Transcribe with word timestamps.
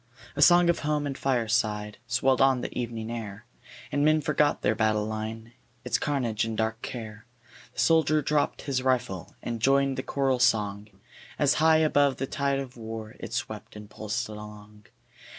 A 0.35 0.41
song 0.41 0.67
of 0.67 0.79
home 0.79 1.05
and 1.05 1.15
fireside 1.15 1.99
Swelled 2.07 2.41
on 2.41 2.61
the 2.61 2.75
evening 2.75 3.11
air, 3.11 3.45
And 3.91 4.03
men 4.03 4.19
forgot 4.19 4.63
their 4.63 4.73
battle 4.73 5.05
line, 5.05 5.53
Its 5.85 5.99
carnage 5.99 6.43
and 6.43 6.57
dark 6.57 6.81
care; 6.81 7.27
The 7.73 7.79
soldier 7.81 8.23
dropp'd 8.23 8.63
his 8.63 8.81
rifle 8.81 9.35
And 9.43 9.61
joined 9.61 9.97
the 9.99 10.01
choral 10.01 10.39
song, 10.39 10.87
As 11.37 11.53
high 11.61 11.77
above 11.77 12.17
the 12.17 12.25
tide 12.25 12.57
of 12.57 12.75
war 12.77 13.15
It 13.19 13.31
swept 13.31 13.75
and 13.75 13.91
pulsed 13.91 14.27
along. 14.27 14.87